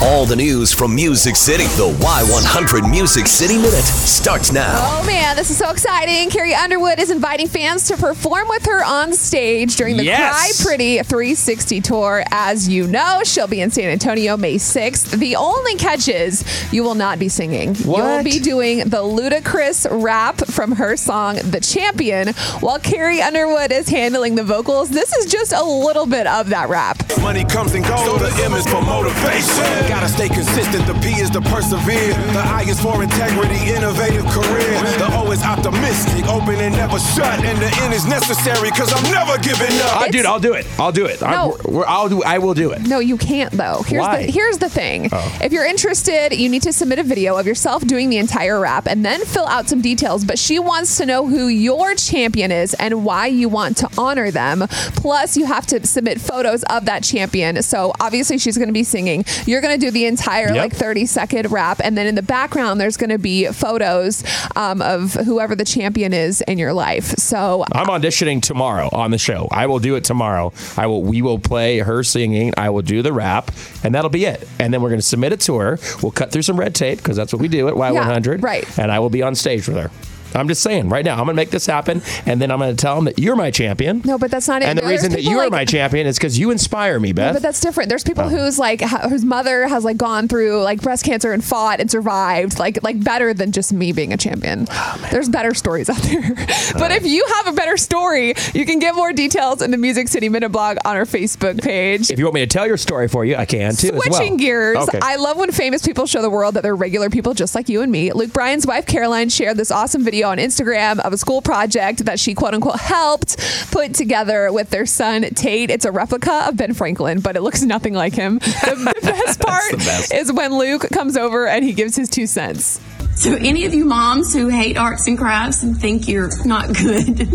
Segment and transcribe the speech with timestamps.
[0.00, 1.64] All the news from Music City.
[1.64, 4.74] The Y100 Music City Minute starts now.
[4.76, 6.30] Oh man, this is so exciting.
[6.30, 10.62] Carrie Underwood is inviting fans to perform with her on stage during the Yes.
[10.62, 12.22] Cry Pretty 360 tour.
[12.30, 15.18] As you know, she'll be in San Antonio May 6th.
[15.18, 17.74] The only catch is you will not be singing.
[17.74, 22.28] You'll be doing the Ludacris rap from her song The Champion
[22.60, 24.90] while Carrie Underwood is handling the vocals.
[24.90, 27.02] This is just a little bit of that rap.
[27.20, 27.98] Money comes and goes.
[28.04, 29.87] So the M is for motivation.
[29.88, 30.86] Gotta stay consistent.
[30.86, 32.12] The P is to persevere.
[32.36, 34.76] The I is for integrity, innovative career.
[35.00, 37.42] The O is optimistic, open and never shut.
[37.44, 40.02] And the N is necessary because I'm never giving up.
[40.02, 40.66] Uh, dude, I'll do it.
[40.78, 41.22] I'll do it.
[41.22, 41.56] I, No.
[41.64, 42.22] we're- I'll do.
[42.22, 42.82] I will do it.
[42.82, 43.82] No, you can't though.
[43.86, 44.26] Here's Why?
[44.26, 45.08] the here's the thing.
[45.12, 45.38] Oh.
[45.42, 48.86] If you're interested, you need to submit a video of yourself doing the entire rap
[48.86, 50.24] and then fill out some details.
[50.24, 54.30] But she wants to know who your champion is and why you want to honor
[54.30, 54.64] them.
[54.96, 57.62] Plus, you have to submit photos of that champion.
[57.62, 59.24] So obviously, she's going to be singing.
[59.46, 60.56] You're going to do the entire Yep.
[60.56, 64.22] like 30 second rap, and then in the background, there's going to be photos
[64.56, 67.04] um, of whoever the champion is in your life.
[67.18, 69.48] So I'm auditioning tomorrow on the show.
[69.50, 70.52] I will do it tomorrow.
[70.76, 71.02] I will.
[71.02, 72.52] We will play her singing.
[72.56, 73.50] I will do the rap,
[73.82, 74.46] and that'll be it.
[74.58, 75.78] And then we're going to submit it to her.
[76.02, 78.42] We'll cut through some red tape because that's what we do at Y100.
[78.42, 78.78] right.
[78.78, 79.90] And I will be on stage with her.
[80.34, 81.12] I'm just saying right now.
[81.12, 83.36] I'm going to make this happen, and then I'm going to tell them that you're
[83.36, 84.02] my champion.
[84.04, 84.66] no, but that's not it.
[84.66, 87.12] And the There's reason that you are like- my champion is because you inspire me,
[87.12, 87.34] Beth.
[87.34, 87.88] But that's different.
[87.88, 88.28] There's people Oh.
[88.28, 92.58] whose like whose mother has like gone through like breast cancer and fought and survived.
[92.58, 94.66] Like like better than just me being a champion.
[94.70, 96.22] Oh, There's better stories out there.
[96.74, 100.08] but if you have a better story, you can get more details in the Music
[100.08, 102.10] City Minute blog on our Facebook page.
[102.10, 103.88] if you want me to tell your story for you, I can too.
[103.88, 104.02] as well.
[104.02, 104.98] Switching gears, Okay.
[105.02, 107.82] I love when famous people show the world that they're regular people just like you
[107.82, 108.12] and me.
[108.12, 112.18] Luke Bryan's wife Caroline shared this awesome video on Instagram of a school project that
[112.20, 113.36] she quote unquote helped
[113.70, 115.70] put together with their son Tate.
[115.70, 118.38] It's a replica of Ben Franklin, but it looks nothing like him.
[118.38, 120.12] The, the best part best.
[120.14, 122.80] is when Luke comes over and he gives his two cents.
[123.18, 127.18] So, any of you moms who hate arts and crafts and think you're not good,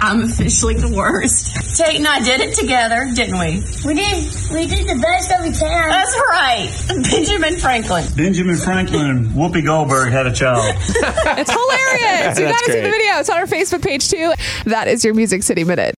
[0.00, 1.76] I'm officially the worst.
[1.76, 3.62] Tate and I did it together, didn't we?
[3.84, 5.90] We did we did the best that we can.
[5.90, 6.70] That's right.
[7.10, 8.06] Benjamin Franklin.
[8.16, 10.64] Benjamin Franklin and Whoopi Goldberg had a child.
[10.78, 12.38] It's hilarious.
[12.38, 13.18] you got to see the video.
[13.18, 14.32] It's on our Facebook page too.
[14.64, 15.97] That is your Music City Minute.